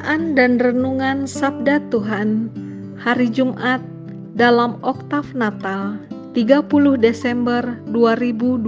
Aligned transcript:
Bacaan 0.00 0.32
dan 0.32 0.56
Renungan 0.56 1.28
Sabda 1.28 1.76
Tuhan 1.92 2.48
Hari 2.96 3.28
Jumat 3.28 3.84
dalam 4.32 4.80
Oktav 4.80 5.28
Natal 5.36 6.00
30 6.32 6.64
Desember 6.96 7.60
2022 7.92 8.64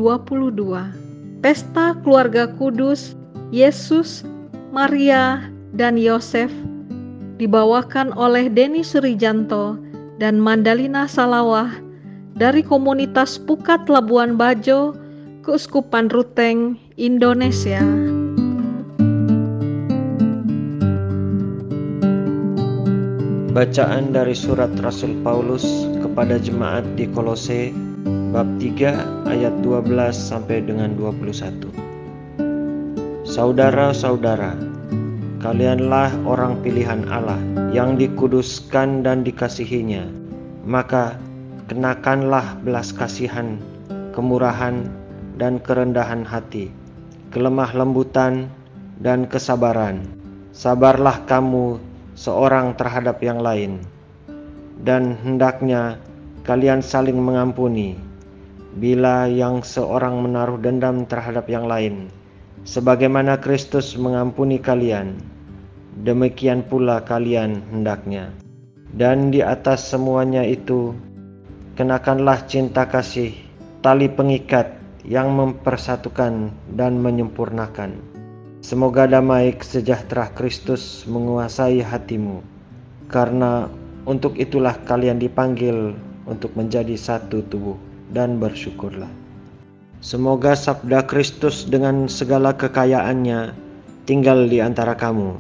Pesta 1.40 1.96
Keluarga 2.04 2.52
Kudus 2.60 3.16
Yesus, 3.48 4.28
Maria, 4.76 5.48
dan 5.72 5.96
Yosef 5.96 6.52
dibawakan 7.40 8.12
oleh 8.12 8.52
Denny 8.52 8.84
Surijanto 8.84 9.80
dan 10.20 10.36
Mandalina 10.36 11.08
Salawah 11.08 11.72
dari 12.36 12.60
komunitas 12.60 13.40
Pukat 13.40 13.88
Labuan 13.88 14.36
Bajo, 14.36 14.92
Keuskupan 15.40 16.12
Ruteng, 16.12 16.76
Indonesia. 17.00 17.80
Bacaan 23.52 24.16
dari 24.16 24.32
surat 24.32 24.72
Rasul 24.80 25.20
Paulus 25.20 25.84
kepada 26.00 26.40
jemaat 26.40 26.88
di 26.96 27.04
Kolose 27.04 27.68
bab 28.32 28.48
3 28.56 29.28
ayat 29.28 29.52
12 29.60 29.92
sampai 30.08 30.64
dengan 30.64 30.96
21. 30.96 31.68
Saudara-saudara, 33.28 34.56
kalianlah 35.44 36.16
orang 36.24 36.64
pilihan 36.64 37.04
Allah 37.12 37.36
yang 37.76 38.00
dikuduskan 38.00 39.04
dan 39.04 39.20
dikasihinya. 39.20 40.08
Maka 40.64 41.20
kenakanlah 41.68 42.56
belas 42.64 42.88
kasihan, 42.96 43.60
kemurahan, 44.16 44.80
dan 45.36 45.60
kerendahan 45.60 46.24
hati, 46.24 46.72
kelemah 47.28 47.68
lembutan, 47.76 48.48
dan 49.04 49.28
kesabaran. 49.28 50.00
Sabarlah 50.56 51.20
kamu 51.28 51.91
seorang 52.14 52.76
terhadap 52.76 53.20
yang 53.24 53.40
lain, 53.40 53.80
dan 54.84 55.16
hendaknya 55.22 55.96
kalian 56.42 56.82
saling 56.82 57.16
mengampuni 57.16 57.96
bila 58.76 59.28
yang 59.28 59.60
seorang 59.60 60.24
menaruh 60.24 60.56
dendam 60.60 61.04
terhadap 61.04 61.48
yang 61.48 61.68
lain, 61.68 62.08
sebagaimana 62.64 63.36
Kristus 63.40 63.96
mengampuni 63.96 64.56
kalian, 64.56 65.20
demikian 66.02 66.64
pula 66.64 67.04
kalian 67.04 67.60
hendaknya. 67.68 68.32
Dan 68.92 69.32
di 69.32 69.40
atas 69.40 69.88
semuanya 69.88 70.44
itu, 70.44 70.92
kenakanlah 71.80 72.44
cinta 72.44 72.84
kasih, 72.84 73.32
tali 73.80 74.08
pengikat 74.08 74.68
yang 75.02 75.32
mempersatukan 75.32 76.52
dan 76.76 77.00
menyempurnakan 77.00 78.11
Semoga 78.62 79.10
damai 79.10 79.58
sejahtera 79.58 80.30
Kristus 80.38 81.02
menguasai 81.10 81.82
hatimu, 81.82 82.46
karena 83.10 83.66
untuk 84.06 84.38
itulah 84.38 84.78
kalian 84.86 85.18
dipanggil 85.18 85.98
untuk 86.30 86.54
menjadi 86.54 86.94
satu 86.94 87.42
tubuh 87.50 87.74
dan 88.14 88.38
bersyukurlah. 88.38 89.10
Semoga 89.98 90.54
sabda 90.54 91.02
Kristus 91.10 91.66
dengan 91.66 92.06
segala 92.06 92.54
kekayaannya 92.54 93.50
tinggal 94.06 94.46
di 94.46 94.62
antara 94.62 94.94
kamu. 94.94 95.34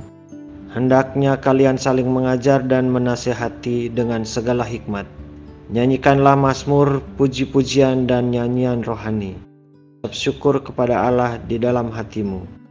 Hendaknya 0.74 1.38
kalian 1.38 1.78
saling 1.78 2.10
mengajar 2.10 2.58
dan 2.66 2.90
menasehati 2.90 3.86
dengan 3.94 4.26
segala 4.26 4.66
hikmat. 4.66 5.06
Nyanyikanlah 5.70 6.34
mazmur, 6.34 6.98
puji-pujian 7.14 8.10
dan 8.10 8.34
nyanyian 8.34 8.82
rohani. 8.82 9.38
Syukur 10.10 10.58
kepada 10.58 11.06
Allah 11.06 11.38
di 11.46 11.62
dalam 11.62 11.86
hatimu 11.94 12.61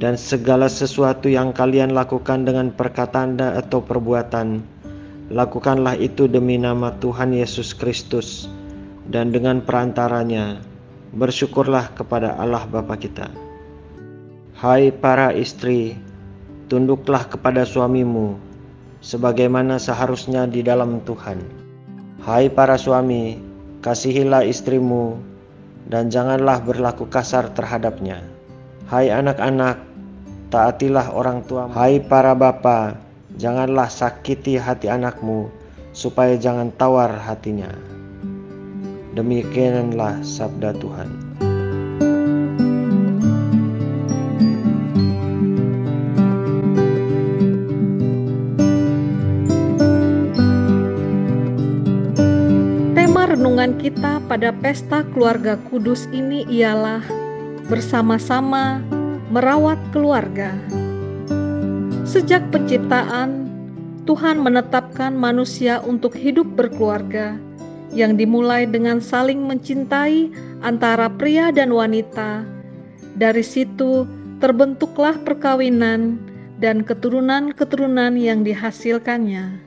dan 0.00 0.16
segala 0.16 0.64
sesuatu 0.64 1.28
yang 1.28 1.52
kalian 1.52 1.92
lakukan 1.92 2.48
dengan 2.48 2.72
perkataan 2.72 3.36
atau 3.36 3.84
perbuatan, 3.84 4.64
lakukanlah 5.28 5.92
itu 6.00 6.24
demi 6.24 6.56
nama 6.56 6.96
Tuhan 7.04 7.36
Yesus 7.36 7.76
Kristus, 7.76 8.48
dan 9.12 9.28
dengan 9.28 9.60
perantaranya 9.60 10.64
bersyukurlah 11.12 11.92
kepada 11.92 12.32
Allah 12.40 12.64
Bapa 12.72 12.96
kita. 12.96 13.28
Hai 14.56 14.88
para 14.88 15.36
istri, 15.36 16.00
tunduklah 16.72 17.28
kepada 17.28 17.68
suamimu, 17.68 18.40
sebagaimana 19.04 19.76
seharusnya 19.76 20.48
di 20.48 20.64
dalam 20.64 21.04
Tuhan. 21.04 21.44
Hai 22.24 22.48
para 22.48 22.80
suami, 22.80 23.36
kasihilah 23.84 24.48
istrimu, 24.48 25.20
dan 25.92 26.08
janganlah 26.08 26.60
berlaku 26.64 27.04
kasar 27.04 27.52
terhadapnya. 27.52 28.24
Hai 28.86 29.08
anak-anak, 29.08 29.89
Taatilah 30.50 31.14
orang 31.14 31.46
tua. 31.46 31.70
Hai 31.70 32.02
para 32.02 32.34
bapa, 32.34 32.98
janganlah 33.38 33.86
sakiti 33.86 34.58
hati 34.58 34.90
anakmu, 34.90 35.46
supaya 35.94 36.34
jangan 36.34 36.74
tawar 36.74 37.14
hatinya. 37.22 37.70
Demikianlah 39.14 40.18
sabda 40.26 40.74
Tuhan. 40.74 41.06
Tema 52.98 53.22
renungan 53.30 53.78
kita 53.78 54.18
pada 54.26 54.50
pesta 54.50 55.06
keluarga 55.14 55.54
kudus 55.70 56.10
ini 56.10 56.42
ialah 56.50 57.06
bersama-sama 57.70 58.82
merawat 59.30 59.78
keluarga. 59.94 60.58
Sejak 62.02 62.42
penciptaan, 62.50 63.46
Tuhan 64.02 64.42
menetapkan 64.42 65.14
manusia 65.14 65.78
untuk 65.86 66.18
hidup 66.18 66.58
berkeluarga 66.58 67.38
yang 67.94 68.18
dimulai 68.18 68.66
dengan 68.66 68.98
saling 68.98 69.46
mencintai 69.46 70.34
antara 70.66 71.06
pria 71.06 71.54
dan 71.54 71.70
wanita. 71.70 72.42
Dari 73.14 73.46
situ 73.46 74.02
terbentuklah 74.42 75.14
perkawinan 75.22 76.18
dan 76.58 76.82
keturunan-keturunan 76.82 78.18
yang 78.18 78.42
dihasilkannya. 78.42 79.62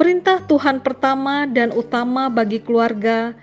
Perintah 0.00 0.40
Tuhan 0.48 0.80
pertama 0.80 1.44
dan 1.44 1.76
utama 1.76 2.32
bagi 2.32 2.56
keluarga 2.64 3.36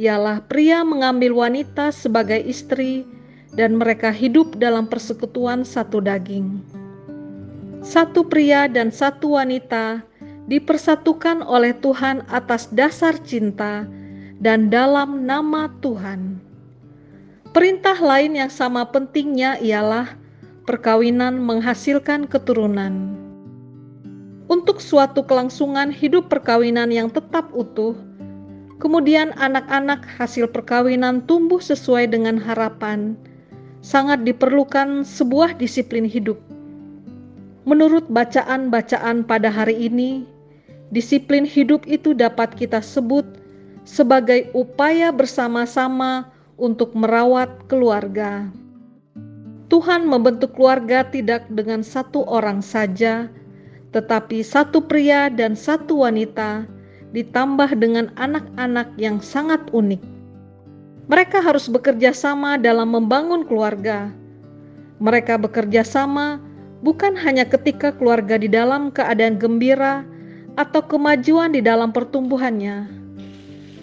ialah 0.00 0.40
pria 0.48 0.80
mengambil 0.80 1.36
wanita 1.36 1.92
sebagai 1.92 2.40
istri 2.48 3.04
dan 3.58 3.74
mereka 3.74 4.14
hidup 4.14 4.54
dalam 4.62 4.86
persekutuan 4.86 5.66
satu 5.66 5.98
daging. 5.98 6.62
Satu 7.82 8.22
pria 8.22 8.70
dan 8.70 8.94
satu 8.94 9.34
wanita 9.34 10.06
dipersatukan 10.46 11.42
oleh 11.42 11.74
Tuhan 11.82 12.22
atas 12.30 12.70
dasar 12.70 13.18
cinta 13.26 13.82
dan 14.38 14.70
dalam 14.70 15.26
nama 15.26 15.66
Tuhan. 15.82 16.38
Perintah 17.50 17.98
lain 17.98 18.38
yang 18.38 18.52
sama 18.52 18.86
pentingnya 18.86 19.58
ialah 19.58 20.14
perkawinan 20.62 21.42
menghasilkan 21.42 22.30
keturunan. 22.30 23.18
Untuk 24.46 24.78
suatu 24.78 25.26
kelangsungan 25.26 25.90
hidup 25.90 26.30
perkawinan 26.30 26.94
yang 26.94 27.10
tetap 27.10 27.50
utuh, 27.50 27.98
kemudian 28.78 29.34
anak-anak 29.36 30.06
hasil 30.06 30.46
perkawinan 30.48 31.26
tumbuh 31.26 31.60
sesuai 31.60 32.08
dengan 32.08 32.38
harapan 32.38 33.18
sangat 33.80 34.26
diperlukan 34.26 35.06
sebuah 35.06 35.56
disiplin 35.58 36.04
hidup. 36.06 36.38
Menurut 37.68 38.08
bacaan-bacaan 38.08 39.28
pada 39.28 39.52
hari 39.52 39.76
ini, 39.92 40.24
disiplin 40.88 41.44
hidup 41.44 41.84
itu 41.84 42.16
dapat 42.16 42.56
kita 42.56 42.80
sebut 42.80 43.24
sebagai 43.84 44.48
upaya 44.56 45.12
bersama-sama 45.12 46.32
untuk 46.56 46.96
merawat 46.96 47.48
keluarga. 47.68 48.48
Tuhan 49.68 50.08
membentuk 50.08 50.56
keluarga 50.56 51.04
tidak 51.04 51.44
dengan 51.52 51.84
satu 51.84 52.24
orang 52.24 52.64
saja, 52.64 53.28
tetapi 53.92 54.40
satu 54.40 54.80
pria 54.80 55.28
dan 55.28 55.52
satu 55.52 56.08
wanita, 56.08 56.64
ditambah 57.12 57.76
dengan 57.76 58.08
anak-anak 58.16 58.88
yang 58.96 59.20
sangat 59.20 59.60
unik. 59.76 60.17
Mereka 61.08 61.40
harus 61.40 61.72
bekerja 61.72 62.12
sama 62.12 62.60
dalam 62.60 62.92
membangun 62.92 63.48
keluarga. 63.48 64.12
Mereka 65.00 65.40
bekerja 65.40 65.80
sama 65.80 66.36
bukan 66.84 67.16
hanya 67.16 67.48
ketika 67.48 67.96
keluarga 67.96 68.36
di 68.36 68.44
dalam 68.44 68.92
keadaan 68.92 69.40
gembira 69.40 70.04
atau 70.60 70.84
kemajuan 70.84 71.56
di 71.56 71.64
dalam 71.64 71.96
pertumbuhannya. 71.96 72.92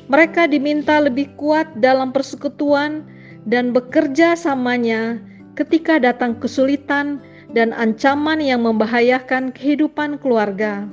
Mereka 0.05 0.53
diminta 0.53 1.01
lebih 1.01 1.33
kuat 1.33 1.65
dalam 1.81 2.13
persekutuan 2.13 3.01
dan 3.49 3.73
bekerja 3.73 4.37
samanya 4.37 5.17
ketika 5.57 5.97
datang 5.97 6.37
kesulitan 6.37 7.17
dan 7.57 7.73
ancaman 7.73 8.37
yang 8.37 8.61
membahayakan 8.61 9.49
kehidupan 9.49 10.21
keluarga. 10.21 10.85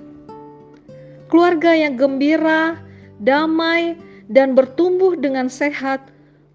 Keluarga 1.29 1.77
yang 1.77 2.01
gembira, 2.01 2.81
damai, 3.21 4.01
dan 4.33 4.57
bertumbuh 4.57 5.13
dengan 5.13 5.53
sehat 5.53 6.01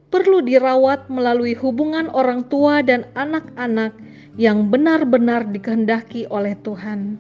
perlu 0.07 0.39
dirawat 0.39 1.11
melalui 1.11 1.51
hubungan 1.57 2.07
orang 2.15 2.47
tua 2.47 2.79
dan 2.79 3.03
anak-anak 3.19 3.91
yang 4.39 4.69
benar-benar 4.71 5.43
dikehendaki 5.49 6.29
oleh 6.29 6.53
Tuhan. 6.63 7.17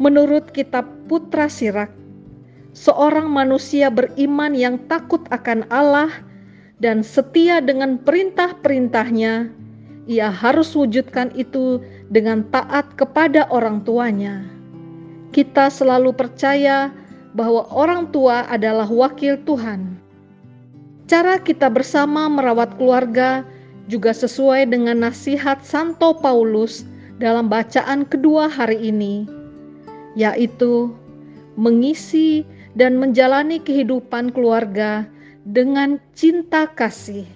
Menurut 0.00 0.50
kitab 0.56 0.88
Putra 1.06 1.46
Sirak, 1.46 1.92
seorang 2.72 3.28
manusia 3.28 3.92
beriman 3.92 4.56
yang 4.56 4.80
takut 4.88 5.20
akan 5.28 5.68
Allah 5.68 6.08
dan 6.80 7.04
setia 7.04 7.60
dengan 7.60 8.00
perintah-perintahnya, 8.00 9.52
ia 10.08 10.28
harus 10.32 10.72
wujudkan 10.72 11.28
itu 11.36 11.84
dengan 12.08 12.48
taat 12.48 12.88
kepada 12.96 13.44
orang 13.52 13.84
tuanya. 13.84 14.48
Kita 15.30 15.68
selalu 15.68 16.16
percaya 16.16 16.88
bahwa 17.36 17.68
orang 17.70 18.08
tua 18.10 18.48
adalah 18.48 18.88
wakil 18.88 19.38
Tuhan. 19.44 19.99
Cara 21.10 21.42
kita 21.42 21.66
bersama 21.66 22.30
merawat 22.30 22.78
keluarga 22.78 23.42
juga 23.90 24.14
sesuai 24.14 24.70
dengan 24.70 25.10
nasihat 25.10 25.58
Santo 25.58 26.14
Paulus 26.22 26.86
dalam 27.18 27.50
bacaan 27.50 28.06
kedua 28.06 28.46
hari 28.46 28.78
ini, 28.78 29.26
yaitu 30.14 30.94
mengisi 31.58 32.46
dan 32.78 32.94
menjalani 32.94 33.58
kehidupan 33.58 34.30
keluarga 34.30 35.02
dengan 35.42 35.98
cinta 36.14 36.70
kasih. 36.78 37.26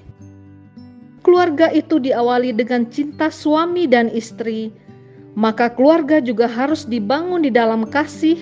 Keluarga 1.27 1.67
itu 1.75 1.99
diawali 1.99 2.55
dengan 2.55 2.87
cinta 2.95 3.27
suami 3.27 3.91
dan 3.91 4.07
istri, 4.15 4.71
maka 5.35 5.67
keluarga 5.67 6.23
juga 6.23 6.47
harus 6.47 6.87
dibangun 6.87 7.43
di 7.43 7.51
dalam 7.51 7.91
kasih 7.91 8.39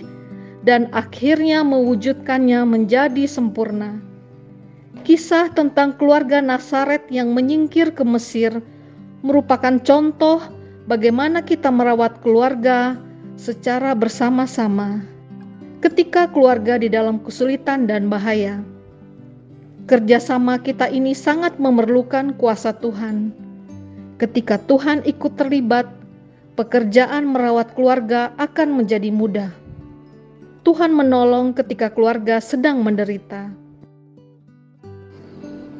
dan 0.60 0.92
akhirnya 0.92 1.64
mewujudkannya 1.64 2.68
menjadi 2.68 3.24
sempurna. 3.24 4.11
Kisah 5.02 5.50
tentang 5.50 5.98
keluarga 5.98 6.38
Nasaret 6.38 7.02
yang 7.10 7.34
menyingkir 7.34 7.90
ke 7.90 8.06
Mesir 8.06 8.62
merupakan 9.26 9.74
contoh 9.82 10.38
bagaimana 10.86 11.42
kita 11.42 11.74
merawat 11.74 12.22
keluarga 12.22 12.94
secara 13.34 13.98
bersama-sama 13.98 15.02
ketika 15.82 16.30
keluarga 16.30 16.78
di 16.78 16.86
dalam 16.86 17.18
kesulitan 17.18 17.90
dan 17.90 18.06
bahaya. 18.06 18.62
Kerjasama 19.90 20.62
kita 20.62 20.86
ini 20.86 21.10
sangat 21.10 21.58
memerlukan 21.58 22.38
kuasa 22.38 22.70
Tuhan. 22.70 23.34
Ketika 24.22 24.62
Tuhan 24.70 25.02
ikut 25.02 25.34
terlibat, 25.34 25.90
pekerjaan 26.54 27.26
merawat 27.26 27.74
keluarga 27.74 28.30
akan 28.38 28.78
menjadi 28.78 29.10
mudah. 29.10 29.50
Tuhan 30.62 30.94
menolong 30.94 31.58
ketika 31.58 31.90
keluarga 31.90 32.38
sedang 32.38 32.86
menderita. 32.86 33.61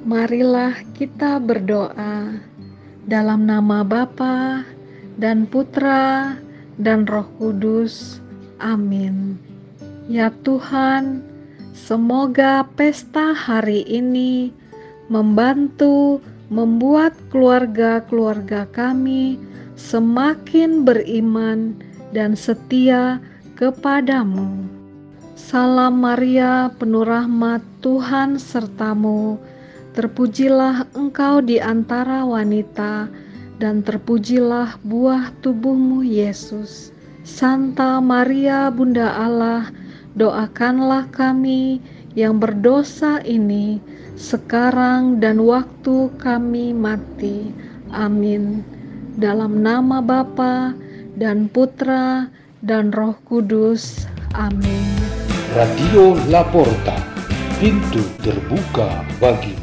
Marilah 0.02 0.82
kita 0.98 1.38
berdoa 1.38 2.34
dalam 3.06 3.46
nama 3.46 3.86
Bapa 3.86 4.66
dan 5.14 5.46
Putra 5.46 6.34
dan 6.74 7.06
Roh 7.06 7.30
Kudus. 7.38 8.18
Amin. 8.58 9.38
Ya 10.10 10.34
Tuhan, 10.42 11.22
semoga 11.70 12.66
pesta 12.74 13.30
hari 13.30 13.86
ini 13.86 14.50
membantu 15.06 16.18
membuat 16.50 17.14
keluarga-keluarga 17.30 18.66
kami 18.74 19.38
semakin 19.78 20.82
beriman 20.82 21.78
dan 22.10 22.34
setia 22.34 23.22
kepadamu. 23.54 24.66
Salam 25.38 26.02
Maria, 26.02 26.74
penuh 26.74 27.06
rahmat 27.06 27.62
Tuhan 27.78 28.42
sertamu. 28.42 29.38
Terpujilah 29.92 30.88
engkau 30.96 31.44
di 31.44 31.60
antara 31.60 32.24
wanita, 32.24 33.12
dan 33.60 33.84
terpujilah 33.84 34.80
buah 34.82 35.30
tubuhmu, 35.44 36.00
Yesus. 36.00 36.96
Santa 37.22 38.02
Maria, 38.02 38.72
Bunda 38.72 39.12
Allah, 39.14 39.70
doakanlah 40.18 41.06
kami 41.14 41.78
yang 42.18 42.40
berdosa 42.40 43.22
ini 43.24 43.78
sekarang 44.18 45.20
dan 45.20 45.40
waktu 45.44 46.10
kami 46.20 46.72
mati. 46.76 47.52
Amin. 47.92 48.64
Dalam 49.20 49.60
nama 49.60 50.00
Bapa 50.00 50.72
dan 51.20 51.46
Putra 51.52 52.32
dan 52.64 52.90
Roh 52.90 53.16
Kudus. 53.28 54.08
Amin. 54.32 54.88
Radio 55.52 56.16
Laporta, 56.32 56.96
pintu 57.60 58.00
terbuka 58.24 59.04
bagimu. 59.20 59.61